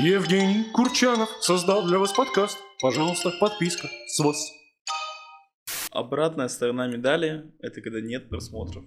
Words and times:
Евгений 0.00 0.64
Курчанов 0.72 1.28
создал 1.40 1.84
для 1.86 1.98
вас 1.98 2.12
подкаст. 2.12 2.56
Пожалуйста, 2.80 3.32
подписка 3.40 3.88
с 4.06 4.20
вас. 4.20 4.52
Обратная 5.90 6.46
сторона 6.48 6.86
медали– 6.86 7.52
это 7.60 7.80
когда 7.80 8.00
нет 8.00 8.28
просмотров. 8.28 8.84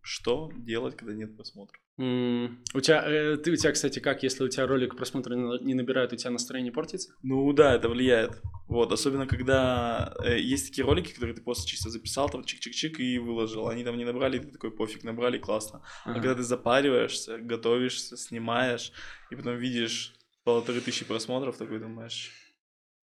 Что 0.00 0.52
делать, 0.54 0.96
когда 0.96 1.12
нет 1.14 1.34
просмотров? 1.36 1.80
М, 1.98 2.62
У 2.74 2.80
тебя, 2.80 3.02
э, 3.04 3.36
ты, 3.36 3.50
у 3.52 3.56
тебя, 3.56 3.72
кстати, 3.72 3.98
как, 3.98 4.22
если 4.22 4.44
у 4.44 4.48
тебя 4.48 4.66
ролик 4.66 4.96
просмотра 4.96 5.34
не 5.34 5.58
не 5.64 5.74
набирает, 5.74 6.12
у 6.12 6.16
тебя 6.16 6.30
настроение 6.30 6.70
портится? 6.72 7.14
Ну 7.22 7.52
да, 7.52 7.74
это 7.74 7.88
влияет. 7.88 8.40
Вот, 8.68 8.92
особенно 8.92 9.26
когда 9.26 10.14
э, 10.24 10.38
есть 10.38 10.68
такие 10.68 10.84
ролики, 10.84 11.12
которые 11.12 11.34
ты 11.34 11.42
просто 11.42 11.66
чисто 11.66 11.90
записал, 11.90 12.28
там 12.30 12.42
чик-чик-чик 12.42 12.98
и 12.98 13.18
выложил. 13.18 13.66
Они 13.68 13.82
там 13.82 13.96
не 13.96 14.04
набрали, 14.04 14.38
ты 14.38 14.48
такой, 14.52 14.70
пофиг, 14.70 15.02
набрали, 15.04 15.38
классно. 15.38 15.82
А 16.04 16.10
Ага. 16.10 16.20
когда 16.20 16.34
ты 16.36 16.42
запариваешься, 16.44 17.38
готовишься, 17.38 18.16
снимаешь, 18.16 18.92
и 19.30 19.36
потом 19.36 19.56
видишь 19.56 20.14
полторы 20.44 20.80
тысячи 20.80 21.04
просмотров, 21.04 21.56
такой 21.56 21.80
думаешь, 21.80 22.32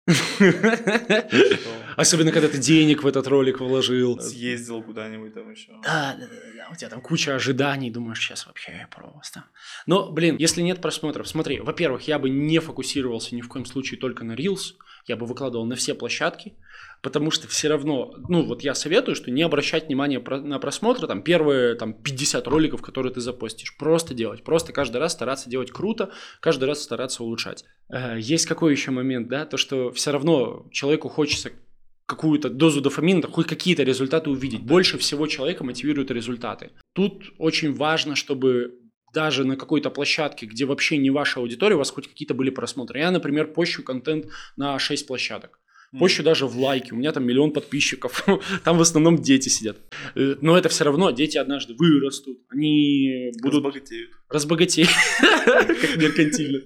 Особенно, 1.96 2.30
когда 2.30 2.48
ты 2.48 2.58
денег 2.58 3.02
в 3.02 3.06
этот 3.08 3.26
ролик 3.26 3.58
вложил. 3.60 4.20
съездил 4.20 4.80
куда-нибудь 4.82 5.34
там 5.34 5.50
еще. 5.50 5.72
Да, 5.82 6.14
да, 6.18 6.26
да, 6.28 6.36
да, 6.54 6.68
у 6.70 6.76
тебя 6.76 6.90
там 6.90 7.00
куча 7.00 7.34
ожиданий, 7.34 7.90
думаешь, 7.90 8.20
сейчас 8.20 8.46
вообще 8.46 8.86
просто. 8.94 9.44
Но, 9.86 10.12
блин, 10.12 10.36
если 10.36 10.62
нет 10.62 10.80
просмотров, 10.80 11.26
смотри, 11.26 11.58
во-первых, 11.58 12.02
я 12.06 12.20
бы 12.20 12.30
не 12.30 12.60
фокусировался 12.60 13.34
ни 13.34 13.40
в 13.40 13.48
коем 13.48 13.66
случае 13.66 13.98
только 13.98 14.22
на 14.24 14.34
Reels, 14.34 14.74
я 15.06 15.16
бы 15.16 15.26
выкладывал 15.26 15.64
на 15.66 15.76
все 15.76 15.94
площадки, 15.94 16.54
потому 17.02 17.30
что 17.30 17.48
все 17.48 17.68
равно, 17.68 18.14
ну 18.28 18.44
вот 18.44 18.62
я 18.62 18.74
советую, 18.74 19.14
что 19.14 19.30
не 19.30 19.42
обращать 19.42 19.86
внимания 19.86 20.18
на 20.20 20.58
просмотры, 20.58 21.06
там 21.06 21.22
первые 21.22 21.74
там 21.76 21.94
50 21.94 22.46
роликов, 22.48 22.82
которые 22.82 23.12
ты 23.12 23.20
запостишь, 23.20 23.76
просто 23.76 24.14
делать, 24.14 24.42
просто 24.42 24.72
каждый 24.72 24.98
раз 24.98 25.12
стараться 25.12 25.48
делать 25.48 25.70
круто, 25.70 26.10
каждый 26.40 26.64
раз 26.64 26.82
стараться 26.82 27.22
улучшать. 27.22 27.64
Э, 27.88 28.16
Есть 28.18 28.46
какой 28.46 28.72
еще 28.72 28.90
момент, 28.90 29.28
да, 29.28 29.46
то, 29.46 29.56
что 29.56 29.92
все 29.92 30.10
равно 30.10 30.66
человеку 30.72 31.08
хочется 31.08 31.52
какую-то 32.06 32.48
дозу 32.50 32.80
дофамина, 32.80 33.26
хоть 33.28 33.46
какие-то 33.46 33.82
результаты 33.82 34.30
увидеть. 34.30 34.62
Больше 34.62 34.96
всего 34.96 35.26
человека 35.26 35.64
мотивируют 35.64 36.10
результаты. 36.10 36.70
Тут 36.94 37.32
очень 37.38 37.74
важно, 37.74 38.14
чтобы 38.14 38.78
даже 39.16 39.44
на 39.44 39.56
какой-то 39.56 39.88
площадке, 39.90 40.44
где 40.44 40.66
вообще 40.66 40.98
не 40.98 41.08
ваша 41.10 41.40
аудитория, 41.40 41.74
у 41.74 41.78
вас 41.78 41.90
хоть 41.90 42.06
какие-то 42.06 42.34
были 42.34 42.50
просмотры. 42.50 42.98
Я, 42.98 43.10
например, 43.10 43.46
пощу 43.46 43.82
контент 43.82 44.26
на 44.56 44.78
6 44.78 45.06
площадок. 45.06 45.58
Пощу 45.98 46.22
даже 46.22 46.46
в 46.46 46.58
лайки, 46.58 46.92
у 46.92 46.96
меня 46.96 47.12
там 47.12 47.24
миллион 47.24 47.52
подписчиков, 47.52 48.26
там 48.64 48.76
в 48.76 48.80
основном 48.82 49.16
дети 49.16 49.48
сидят. 49.48 49.78
Э, 50.14 50.34
Но 50.42 50.58
это 50.58 50.68
все 50.68 50.84
равно, 50.84 51.10
дети 51.12 51.38
однажды 51.38 51.74
вырастут, 51.78 52.38
они 52.50 53.32
будут 53.40 53.64
Разбогатеют. 53.64 54.10
разбогатеть, 54.28 54.90
как 55.46 55.96
меркантильно. 55.96 56.60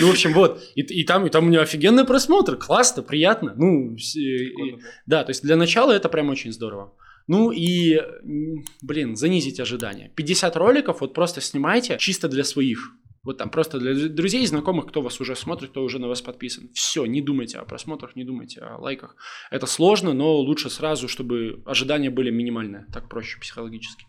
Ну, 0.00 0.06
в 0.06 0.10
общем, 0.10 0.32
вот, 0.32 0.62
и, 0.76 1.04
там, 1.04 1.24
у 1.24 1.40
меня 1.42 1.60
офигенный 1.60 2.06
просмотр, 2.06 2.56
классно, 2.56 3.02
приятно. 3.02 3.52
Ну, 3.56 3.94
да. 3.96 4.78
да, 5.06 5.24
то 5.24 5.30
есть 5.32 5.42
для 5.42 5.56
начала 5.56 5.92
это 5.92 6.08
прям 6.08 6.30
очень 6.30 6.52
здорово. 6.52 6.94
Ну 7.30 7.52
и, 7.52 7.96
блин, 8.82 9.14
занизить 9.14 9.60
ожидания. 9.60 10.10
50 10.16 10.56
роликов 10.56 11.00
вот 11.00 11.14
просто 11.14 11.40
снимайте 11.40 11.96
чисто 11.96 12.26
для 12.26 12.42
своих. 12.42 12.90
Вот 13.22 13.38
там 13.38 13.50
просто 13.50 13.78
для 13.78 13.92
дру- 13.92 14.08
друзей, 14.08 14.44
знакомых, 14.46 14.86
кто 14.86 15.00
вас 15.00 15.20
уже 15.20 15.36
смотрит, 15.36 15.70
кто 15.70 15.84
уже 15.84 16.00
на 16.00 16.08
вас 16.08 16.22
подписан. 16.22 16.70
Все, 16.74 17.06
не 17.06 17.22
думайте 17.22 17.58
о 17.58 17.64
просмотрах, 17.64 18.16
не 18.16 18.24
думайте 18.24 18.60
о 18.60 18.78
лайках. 18.78 19.14
Это 19.52 19.66
сложно, 19.66 20.12
но 20.12 20.38
лучше 20.38 20.70
сразу, 20.70 21.06
чтобы 21.06 21.62
ожидания 21.66 22.10
были 22.10 22.30
минимальные. 22.30 22.86
Так 22.92 23.08
проще 23.08 23.38
психологически. 23.38 24.06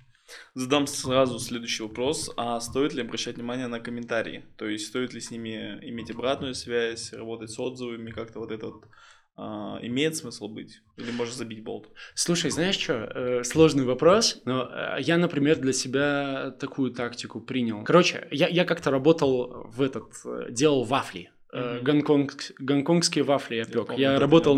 Задам 0.55 0.87
сразу 0.87 1.37
следующий 1.37 1.83
вопрос. 1.83 2.31
А 2.37 2.59
стоит 2.59 2.95
ли 2.95 3.01
обращать 3.01 3.35
внимание 3.35 3.67
на 3.67 3.79
комментарии? 3.79 4.45
То 4.57 4.67
есть 4.67 4.87
стоит 4.87 5.13
ли 5.13 5.19
с 5.19 5.29
ними 5.29 5.77
иметь 5.83 6.09
обратную 6.09 6.55
связь, 6.55 7.13
работать 7.13 7.51
с 7.51 7.59
отзывами, 7.59 8.09
как-то 8.09 8.39
вот 8.39 8.51
это 8.51 8.65
вот 8.65 8.85
а, 8.85 8.89
имеет 9.37 10.15
смысл 10.15 10.47
быть? 10.47 10.81
Или 10.97 11.11
можешь 11.11 11.35
забить 11.35 11.63
болт? 11.63 11.89
Слушай, 12.15 12.51
знаешь 12.51 12.77
что, 12.77 13.43
сложный 13.43 13.85
вопрос, 13.85 14.41
но 14.45 14.63
э, 14.63 15.01
я, 15.01 15.17
например, 15.17 15.59
для 15.59 15.73
себя 15.73 16.51
такую 16.59 16.91
тактику 16.91 17.41
принял. 17.41 17.83
Короче, 17.83 18.27
я, 18.31 18.47
я 18.47 18.65
как-то 18.65 18.91
работал 18.91 19.67
в 19.67 19.81
этот, 19.81 20.13
э, 20.25 20.51
делал 20.51 20.83
вафли. 20.83 21.31
Э. 21.53 21.81
Гонконг, 21.81 22.33
гонконгские 22.59 23.25
вафли 23.25 23.55
я 23.57 23.65
пек. 23.65 23.87
помню, 23.87 24.01
Я, 24.01 24.13
ты 24.13 24.19
работал, 24.19 24.53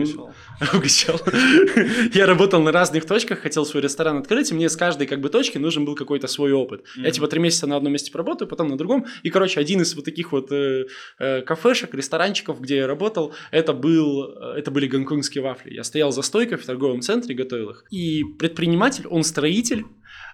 угощал. 0.74 1.20
я 2.14 2.28
работал 2.28 2.62
на 2.62 2.72
разных 2.72 3.06
точках, 3.06 3.40
хотел 3.40 3.66
свой 3.66 3.82
ресторан 3.82 4.18
открыть, 4.18 4.52
и 4.52 4.54
мне 4.54 4.70
с 4.70 4.78
каждой 4.78 5.08
как 5.08 5.20
бы 5.20 5.30
точки 5.30 5.58
нужен 5.58 5.86
был 5.86 5.96
какой-то 5.96 6.28
свой 6.28 6.52
опыт. 6.52 6.86
Я 6.96 7.10
типа 7.10 7.28
три 7.28 7.40
месяца 7.40 7.66
на 7.66 7.78
одном 7.78 7.94
месте 7.94 8.12
поработаю, 8.12 8.48
потом 8.48 8.68
на 8.68 8.78
другом. 8.78 9.08
И, 9.24 9.32
короче, 9.32 9.60
один 9.60 9.82
из 9.82 9.96
вот 9.96 10.06
таких 10.06 10.32
вот 10.32 10.52
э, 10.52 10.86
э, 11.18 11.42
кафешек, 11.42 11.96
ресторанчиков, 11.96 12.62
где 12.62 12.78
я 12.78 12.88
работал, 12.88 13.34
это, 13.50 13.74
был, 13.74 14.26
это 14.56 14.70
были 14.70 14.88
гонконгские 14.88 15.44
вафли. 15.44 15.74
Я 15.74 15.84
стоял 15.84 16.12
за 16.12 16.22
стойкой 16.22 16.58
в 16.60 16.66
торговом 16.66 17.02
центре, 17.02 17.34
готовил 17.34 17.72
их. 17.72 17.86
И 17.90 18.24
предприниматель, 18.38 19.08
он 19.08 19.24
строитель, 19.24 19.86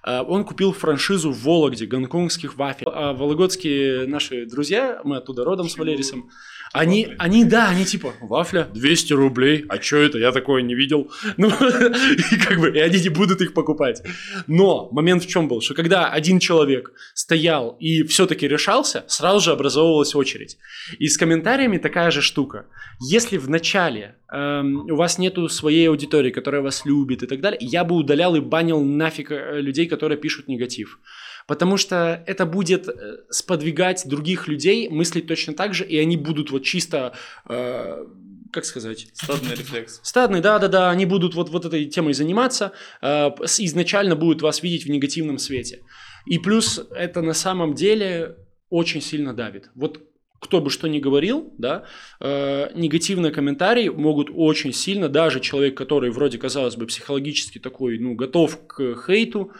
он 0.04 0.46
купил 0.46 0.72
франшизу 0.72 1.32
в 1.32 1.44
Вологде 1.44 1.86
гонконгских 1.86 2.56
вафель. 2.56 2.88
А 2.90 3.14
вологодские 3.14 4.08
наши 4.08 4.46
друзья, 4.46 5.02
мы 5.04 5.18
оттуда 5.18 5.44
родом 5.44 5.68
с 5.68 5.74
Чего? 5.74 5.86
Валерисом, 5.86 6.30
они, 6.72 7.06
Вафли. 7.06 7.16
они, 7.20 7.46
да, 7.46 7.70
они 7.70 7.86
типа, 7.86 8.14
вафля, 8.22 8.70
200 8.74 9.14
рублей, 9.14 9.66
а 9.70 9.82
что 9.82 9.98
это, 9.98 10.20
я 10.20 10.32
такое 10.32 10.62
не 10.62 10.76
видел. 10.76 11.12
Ну, 11.38 11.48
и 11.48 12.38
как 12.38 12.60
бы, 12.60 12.70
и 12.70 12.80
они 12.80 13.00
не 13.00 13.10
будут 13.10 13.42
их 13.42 13.54
покупать. 13.54 14.04
Но 14.48 14.90
момент 14.92 15.24
в 15.24 15.28
чем 15.28 15.48
был, 15.48 15.62
что 15.62 15.74
когда 15.74 16.10
один 16.10 16.40
человек 16.40 16.92
стоял 17.14 17.78
и 17.80 18.04
все-таки 18.04 18.48
решался, 18.48 19.06
сразу 19.08 19.40
же 19.40 19.52
образовывалась 19.52 20.16
очередь. 20.16 20.58
И 20.98 21.08
с 21.08 21.18
комментариями 21.18 21.78
такая 21.78 22.12
же 22.12 22.22
штука. 22.22 22.66
Если 23.00 23.38
в 23.38 23.50
начале 23.50 24.16
эм, 24.32 24.92
у 24.92 24.96
вас 24.96 25.18
нету 25.18 25.48
своей 25.48 25.88
аудитории, 25.88 26.32
которая 26.32 26.62
вас 26.62 26.86
любит 26.86 27.24
и 27.24 27.28
так 27.28 27.40
далее, 27.40 27.58
я 27.62 27.86
бы 27.86 27.96
удалял 27.96 28.36
и 28.36 28.42
банил 28.42 28.82
нафиг 28.82 29.32
э, 29.32 29.62
людей, 29.70 29.88
которые 29.88 30.18
пишут 30.18 30.48
негатив. 30.48 31.00
Потому 31.48 31.78
что 31.78 32.24
это 32.28 32.46
будет 32.46 32.88
э, 32.88 33.18
сподвигать 33.30 34.04
других 34.06 34.48
людей 34.48 34.90
мыслить 34.90 35.28
точно 35.28 35.54
так 35.54 35.74
же, 35.74 35.86
и 35.86 35.98
они 35.98 36.18
будут 36.18 36.52
вот 36.52 36.64
чисто, 36.64 37.14
э, 37.48 38.06
как 38.52 38.66
сказать, 38.66 39.08
Стадный 39.14 39.56
рефлекс. 39.56 40.00
Стадные, 40.04 40.42
да-да-да, 40.42 40.90
они 40.90 41.06
будут 41.06 41.36
вот, 41.36 41.50
вот 41.50 41.66
этой 41.66 41.86
темой 41.86 42.14
заниматься, 42.14 42.74
э, 43.02 43.30
изначально 43.60 44.16
будут 44.16 44.42
вас 44.42 44.64
видеть 44.64 44.86
в 44.86 44.90
негативном 44.90 45.38
свете. 45.38 45.80
И 46.26 46.38
плюс 46.40 46.82
это 46.92 47.22
на 47.22 47.34
самом 47.34 47.74
деле 47.74 48.36
очень 48.70 49.02
сильно 49.02 49.34
давит. 49.34 49.70
Вот 49.76 50.09
кто 50.40 50.62
бы 50.62 50.70
что 50.70 50.88
ни 50.88 51.00
говорил, 51.00 51.54
да, 51.58 51.86
э, 52.20 52.70
негативные 52.74 53.32
комментарии 53.32 53.90
могут 53.90 54.30
очень 54.34 54.74
сильно, 54.74 55.10
даже 55.10 55.40
человек, 55.40 55.78
который 55.78 56.12
вроде, 56.12 56.38
казалось 56.38 56.76
бы, 56.76 56.88
психологически 56.88 57.60
такой, 57.60 58.00
ну, 58.00 58.16
готов 58.16 58.68
к 58.68 58.96
хейту, 59.06 59.52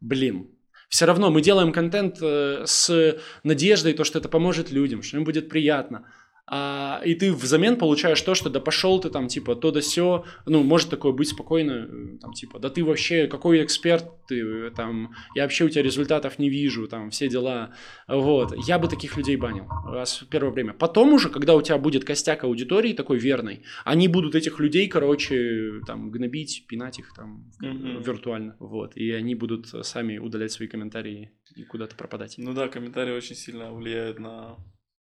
блин, 0.00 0.50
все 0.88 1.06
равно 1.06 1.30
мы 1.30 1.40
делаем 1.40 1.72
контент 1.72 2.18
э, 2.20 2.62
с 2.64 3.18
надеждой, 3.42 3.94
то, 3.94 4.04
что 4.04 4.18
это 4.18 4.28
поможет 4.28 4.70
людям, 4.70 5.02
что 5.02 5.16
им 5.16 5.24
будет 5.24 5.48
приятно. 5.48 6.06
А, 6.48 7.00
и 7.04 7.14
ты 7.16 7.32
взамен 7.32 7.76
получаешь 7.76 8.20
то, 8.22 8.34
что 8.36 8.50
да 8.50 8.60
пошел 8.60 9.00
ты 9.00 9.10
там, 9.10 9.26
типа, 9.26 9.56
то 9.56 9.72
да 9.72 9.80
сё. 9.80 10.24
Ну, 10.46 10.62
может 10.62 10.90
такое 10.90 11.12
быть 11.12 11.28
спокойно, 11.28 11.88
э, 11.88 12.18
там, 12.20 12.32
типа, 12.32 12.60
да 12.60 12.70
ты 12.70 12.84
вообще, 12.84 13.26
какой 13.26 13.64
эксперт 13.64 14.04
ты, 14.28 14.70
там, 14.70 15.12
я 15.34 15.42
вообще 15.42 15.64
у 15.64 15.68
тебя 15.68 15.82
результатов 15.82 16.38
не 16.38 16.48
вижу, 16.48 16.86
там, 16.86 17.10
все 17.10 17.28
дела. 17.28 17.74
Вот. 18.06 18.54
Я 18.66 18.78
бы 18.78 18.86
таких 18.86 19.16
людей 19.16 19.36
банил 19.36 19.66
раз 19.86 20.22
в 20.22 20.28
первое 20.28 20.52
время. 20.52 20.72
Потом 20.72 21.12
уже, 21.14 21.30
когда 21.30 21.54
у 21.56 21.62
тебя 21.62 21.78
будет 21.78 22.04
костяк 22.04 22.44
аудитории 22.44 22.92
такой 22.92 23.18
верный, 23.18 23.64
они 23.84 24.06
будут 24.06 24.34
этих 24.36 24.60
людей, 24.60 24.86
короче, 24.88 25.80
там, 25.86 26.10
гнобить, 26.10 26.66
пинать 26.68 26.98
их 27.00 27.12
там 27.14 27.50
Мгм. 27.60 28.02
виртуально. 28.02 28.56
Вот. 28.60 28.96
И 28.96 29.10
они 29.10 29.34
будут 29.34 29.66
сами 29.84 30.18
удалять 30.18 30.52
свои 30.52 30.68
комментарии 30.68 31.32
и 31.56 31.64
куда-то 31.64 31.96
пропадать. 31.96 32.34
Ну 32.38 32.52
да, 32.54 32.68
комментарии 32.68 33.12
очень 33.12 33.34
сильно 33.34 33.72
влияют 33.72 34.20
на 34.20 34.56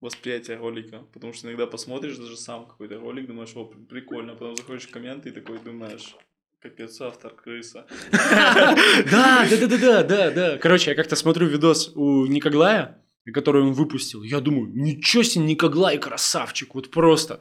восприятие 0.00 0.56
ролика, 0.59 1.03
потому 1.12 1.32
что 1.32 1.48
иногда 1.48 1.66
посмотришь 1.66 2.17
даже 2.17 2.37
сам 2.37 2.67
какой-то 2.67 3.00
ролик, 3.00 3.26
думаешь, 3.26 3.52
о, 3.56 3.64
при- 3.64 3.81
прикольно, 3.81 4.34
потом 4.34 4.56
заходишь 4.56 4.87
в 4.87 4.90
комменты 4.90 5.28
и 5.31 5.32
такой 5.32 5.58
думаешь, 5.58 6.14
капец, 6.61 7.00
автор, 7.00 7.34
крыса. 7.34 7.87
Да, 8.12 9.46
да, 9.50 9.67
да, 9.67 9.78
да, 9.78 10.02
да, 10.02 10.31
да. 10.31 10.58
Короче, 10.58 10.90
я 10.90 10.96
как-то 10.96 11.17
смотрю 11.17 11.46
видос 11.49 11.93
у 11.96 12.26
Никоглая, 12.26 13.05
который 13.32 13.62
он 13.62 13.73
выпустил. 13.73 14.23
Я 14.23 14.40
думаю, 14.40 14.70
ничего 14.73 15.23
себе, 15.23 15.44
Никоглай, 15.44 15.99
красавчик, 15.99 16.75
вот 16.75 16.90
просто. 16.90 17.40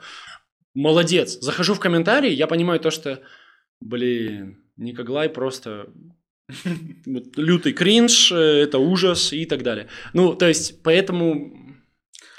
Молодец. 0.73 1.39
Захожу 1.39 1.73
в 1.73 1.79
комментарии, 1.79 2.31
я 2.31 2.47
понимаю 2.47 2.79
то, 2.79 2.91
что, 2.91 3.21
блин, 3.81 4.63
Никоглай 4.77 5.29
просто 5.29 5.91
лютый 7.05 7.73
кринж, 7.73 8.31
э, 8.31 8.35
это 8.35 8.77
ужас 8.79 9.33
и 9.33 9.45
так 9.45 9.63
далее. 9.63 9.87
Ну, 10.13 10.35
то 10.35 10.47
есть, 10.47 10.81
поэтому 10.83 11.66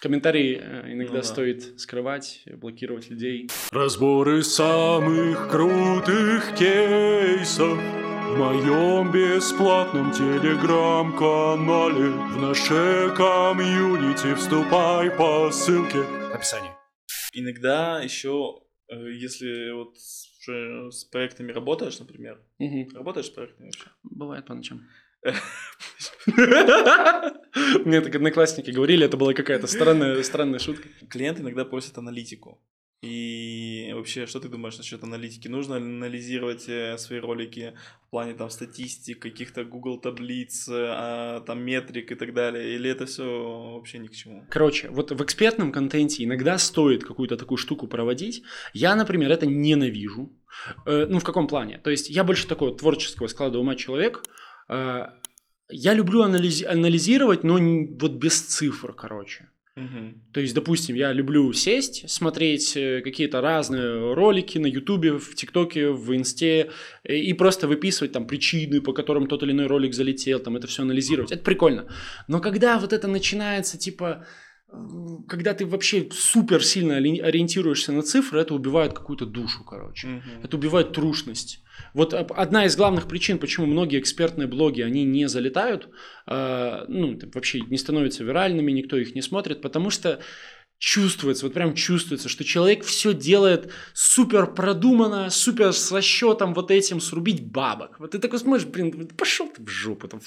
комментарии 0.01 0.59
э, 0.63 0.93
иногда 0.93 1.13
Ну 1.15 1.19
да. 1.19 1.23
стоит 1.23 1.81
скрывать, 1.81 2.43
блокировать 2.47 3.11
людей. 3.11 3.51
Разборы 3.73 4.43
самых 4.43 5.49
крутых 5.51 6.55
кейсов 6.57 7.79
в 7.79 8.37
моем 8.39 9.11
бесплатном 9.11 10.13
телеграм-канале 10.13 12.11
В 12.11 12.41
наше 12.41 13.13
комьюнити 13.17 14.35
вступай 14.35 15.11
по 15.11 15.51
ссылке 15.51 16.03
в 16.03 16.35
описании. 16.35 16.71
Иногда 17.35 18.01
еще, 18.01 18.61
э, 18.89 19.11
если 19.13 19.73
вот 19.73 19.97
с, 19.99 20.39
уже 20.41 20.91
с 20.93 21.05
проектами 21.05 21.53
работаешь, 21.53 21.99
например, 21.99 22.41
Мгм. 22.59 22.95
работаешь 22.95 23.27
с 23.27 23.31
проектами 23.31 23.67
вообще? 23.67 23.87
Бывает 24.05 24.47
по 24.47 24.55
ночам. 24.55 24.81
Мне 27.85 28.01
так 28.01 28.15
одноклассники 28.15 28.71
говорили, 28.71 29.07
это 29.07 29.17
была 29.17 29.35
какая-то 29.35 29.67
странная, 29.67 30.23
странная 30.23 30.59
шутка. 30.59 30.89
Клиент 31.09 31.41
иногда 31.41 31.65
просит 31.65 31.99
аналитику. 31.99 32.61
И 33.01 33.93
вообще, 33.95 34.27
что 34.27 34.41
ты 34.41 34.49
думаешь 34.49 34.77
насчет 34.77 35.05
аналитики? 35.05 35.47
Нужно 35.47 35.77
ли 35.77 35.85
анализировать 35.85 36.69
э, 36.69 36.99
свои 36.99 37.21
ролики 37.21 37.75
в 38.09 38.11
плане 38.11 38.35
там 38.35 38.51
статистик, 38.51 39.23
каких-то 39.23 39.65
Google 39.65 40.01
таблиц, 40.01 40.69
э, 40.69 40.73
а, 40.75 41.41
там 41.43 41.63
метрик 41.63 42.11
и 42.11 42.17
так 42.17 42.35
далее? 42.35 42.75
Или 42.75 42.91
это 42.91 43.07
все 43.07 43.73
вообще 43.75 43.99
ни 43.99 44.09
к 44.09 44.15
чему? 44.15 44.45
Короче, 44.51 44.89
вот 44.89 45.13
в 45.13 45.23
экспертном 45.23 45.71
контенте 45.71 46.25
иногда 46.25 46.59
стоит 46.59 47.05
какую-то 47.05 47.37
такую 47.37 47.59
штуку 47.59 47.87
проводить. 47.87 48.43
Я, 48.73 48.97
например, 48.97 49.31
это 49.31 49.47
ненавижу. 49.47 50.33
Э, 50.85 51.07
ну, 51.09 51.21
в 51.21 51.25
каком 51.25 51.47
плане? 51.47 51.79
То 51.79 51.91
есть 51.91 52.11
я 52.11 52.25
больше 52.25 52.49
такого 52.49 52.77
творческого 52.77 53.29
склада 53.29 53.61
ума 53.61 53.77
человек. 53.77 54.25
Э, 54.69 55.07
я 55.71 55.95
люблю 55.95 56.23
анализи- 56.23 56.65
анализировать, 56.65 57.45
но 57.45 57.59
не- 57.59 57.87
вот 58.01 58.13
без 58.13 58.41
цифр, 58.41 58.93
короче. 58.95 59.49
Мгм. 59.77 60.23
То 60.33 60.41
есть, 60.41 60.55
допустим, 60.55 60.97
я 60.97 61.13
люблю 61.13 61.53
сесть, 61.53 62.11
смотреть 62.11 62.77
э, 62.77 63.01
какие-то 63.01 63.41
разные 63.41 64.13
ролики 64.15 64.59
на 64.59 64.67
Ютубе, 64.67 65.13
в 65.19 65.35
ТикТоке, 65.37 65.91
в 65.91 66.13
Инсте 66.17 66.71
э, 67.05 67.15
и 67.17 67.33
просто 67.33 67.69
выписывать 67.69 68.13
там 68.13 68.27
причины, 68.27 68.81
по 68.81 68.93
которым 68.93 69.29
тот 69.29 69.43
или 69.45 69.53
иной 69.53 69.67
ролик 69.69 69.95
залетел, 69.95 70.41
там 70.41 70.57
это 70.57 70.67
все 70.67 70.83
анализировать. 70.83 71.31
Это 71.31 71.45
прикольно. 71.45 71.87
Но 72.27 72.41
когда 72.41 72.79
вот 72.79 72.93
это 72.93 73.07
начинается, 73.07 73.79
типа, 73.79 74.27
когда 75.29 75.55
ты 75.55 75.65
вообще 75.65 76.09
супер 76.13 76.63
сильно 76.63 76.99
ори- 76.99 77.21
ориентируешься 77.21 77.93
на 77.93 78.03
цифры, 78.03 78.41
это 78.41 78.55
убивает 78.55 78.93
какую-то 78.93 79.25
душу, 79.25 79.65
короче. 79.65 80.07
Мгм. 80.09 80.43
Это 80.43 80.57
убивает 80.57 80.93
трушность. 80.93 81.63
Вот 81.95 82.13
одна 82.13 82.67
из 82.67 82.77
главных 82.77 83.09
причин, 83.09 83.39
почему 83.39 83.67
многие 83.67 83.99
экспертные 84.01 84.47
блоги, 84.47 84.83
они 84.83 85.05
не 85.05 85.29
залетают, 85.29 85.89
э, 86.27 86.85
ну, 86.89 87.19
вообще 87.33 87.61
не 87.61 87.79
становятся 87.79 88.25
виральными, 88.25 88.73
никто 88.73 88.97
их 88.97 89.15
не 89.15 89.23
смотрит, 89.23 89.63
потому 89.63 89.91
что 89.91 90.21
чувствуется, 90.79 91.47
вот 91.47 91.55
прям 91.55 91.75
чувствуется, 91.75 92.29
что 92.29 92.45
человек 92.45 92.85
все 92.85 93.13
делает 93.13 93.73
супер 93.95 94.47
продуманно, 94.47 95.29
супер 95.31 95.73
с 95.73 95.91
расчетом 95.91 96.55
вот 96.55 96.71
этим 96.71 97.01
срубить 97.01 97.45
бабок. 97.45 97.99
Вот 97.99 98.13
ты 98.13 98.19
такой 98.19 98.39
смотришь, 98.39 98.67
блин, 98.67 99.09
пошел 99.17 99.49
ты 99.49 99.63
в 99.63 99.69
жопу, 99.69 100.09
там, 100.09 100.21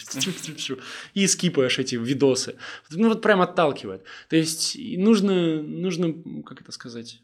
и 1.13 1.27
скипаешь 1.27 1.79
эти 1.79 1.95
видосы. 1.95 2.55
Ну 2.89 3.09
вот 3.09 3.21
прям 3.21 3.41
отталкивает. 3.41 4.03
То 4.29 4.35
есть 4.35 4.77
нужно, 4.77 5.61
нужно, 5.61 6.13
как 6.45 6.61
это 6.61 6.71
сказать, 6.71 7.21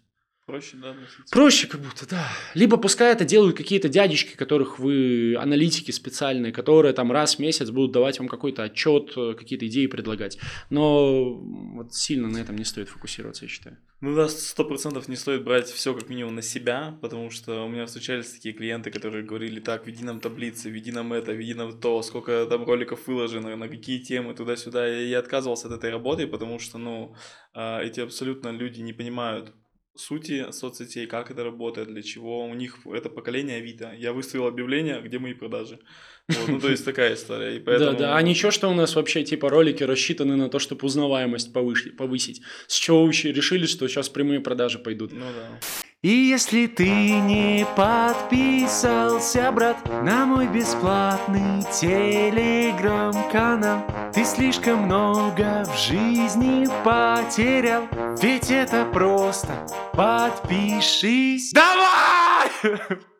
Проще, 0.47 0.77
да, 0.77 0.91
относиться? 0.91 1.23
Проще 1.29 1.67
как 1.67 1.81
будто, 1.81 2.07
да. 2.07 2.25
Либо 2.53 2.77
пускай 2.77 3.11
это 3.11 3.25
делают 3.25 3.57
какие-то 3.57 3.89
дядечки, 3.89 4.37
которых 4.37 4.79
вы, 4.79 5.35
аналитики 5.35 5.91
специальные, 5.91 6.53
которые 6.53 6.93
там 6.93 7.11
раз 7.11 7.35
в 7.35 7.39
месяц 7.39 7.69
будут 7.69 7.91
давать 7.91 8.19
вам 8.19 8.29
какой-то 8.29 8.63
отчет, 8.63 9.11
э, 9.17 9.33
какие-то 9.37 9.67
идеи 9.67 9.87
предлагать. 9.87 10.37
Но 10.69 11.33
вот 11.33 11.93
сильно 11.93 12.29
на 12.29 12.37
этом 12.37 12.55
не 12.55 12.63
стоит 12.63 12.87
фокусироваться, 12.87 13.43
я 13.43 13.49
считаю. 13.49 13.77
Ну 13.99 14.15
да, 14.15 14.29
сто 14.29 14.63
процентов 14.63 15.09
не 15.09 15.17
стоит 15.17 15.43
брать 15.43 15.67
все 15.67 15.93
как 15.93 16.07
минимум 16.07 16.35
на 16.35 16.41
себя, 16.41 16.97
потому 17.01 17.29
что 17.29 17.65
у 17.65 17.67
меня 17.67 17.85
встречались 17.85 18.31
такие 18.31 18.55
клиенты, 18.55 18.89
которые 18.89 19.25
говорили, 19.25 19.59
так, 19.59 19.85
веди 19.85 20.05
нам 20.05 20.21
таблицы, 20.21 20.69
веди 20.69 20.93
нам 20.93 21.11
это, 21.11 21.33
веди 21.33 21.55
нам 21.55 21.77
то, 21.77 22.01
сколько 22.03 22.45
там 22.45 22.63
роликов 22.63 23.05
выложено, 23.05 23.53
на 23.57 23.67
какие 23.67 23.99
темы, 23.99 24.33
туда-сюда. 24.33 24.97
И 24.97 25.09
я 25.09 25.19
отказывался 25.19 25.67
от 25.67 25.73
этой 25.73 25.89
работы, 25.89 26.25
потому 26.25 26.57
что, 26.57 26.77
ну, 26.77 27.15
а, 27.53 27.81
эти 27.81 27.99
абсолютно 27.99 28.47
люди 28.47 28.79
не 28.79 28.93
понимают 28.93 29.53
сути 29.97 30.51
соцсетей, 30.51 31.07
как 31.07 31.31
это 31.31 31.43
работает, 31.43 31.87
для 31.87 32.01
чего. 32.01 32.45
У 32.45 32.53
них 32.53 32.79
это 32.85 33.09
поколение 33.09 33.57
Авито. 33.57 33.93
Я 33.97 34.13
выставил 34.13 34.47
объявление, 34.47 35.01
где 35.01 35.19
мои 35.19 35.33
продажи. 35.33 35.79
Вот, 36.27 36.47
ну, 36.47 36.59
то 36.59 36.69
есть 36.69 36.85
такая 36.85 37.13
история. 37.13 37.55
И 37.57 37.59
поэтому... 37.59 37.91
Да, 37.91 37.97
да. 37.97 38.17
А 38.17 38.21
ничего, 38.21 38.51
что 38.51 38.69
у 38.69 38.73
нас 38.73 38.95
вообще 38.95 39.23
типа 39.23 39.49
ролики 39.49 39.83
рассчитаны 39.83 40.35
на 40.35 40.49
то, 40.49 40.59
чтобы 40.59 40.85
узнаваемость 40.85 41.53
повыш- 41.53 41.91
повысить. 41.91 42.41
С 42.67 42.75
чего 42.75 43.03
вы 43.03 43.09
еще 43.09 43.31
решили, 43.31 43.65
что 43.65 43.87
сейчас 43.87 44.09
прямые 44.09 44.41
продажи 44.41 44.77
пойдут? 44.79 45.13
Ну 45.13 45.25
да. 45.35 45.59
И 46.03 46.09
если 46.09 46.67
ты 46.67 47.19
не 47.21 47.65
подписался, 47.75 49.51
брат, 49.51 49.77
на 50.03 50.27
мой 50.27 50.47
бесплатный 50.47 51.63
телеграм-канал, 51.73 53.83
ты 54.13 54.23
слишком 54.23 54.83
много 54.83 55.65
в 55.65 55.75
жизни 55.75 56.67
потерял, 56.83 57.87
ведь 58.21 58.51
это 58.51 58.85
просто 58.93 59.65
подпишись. 59.93 61.51
Давай! 61.51 62.51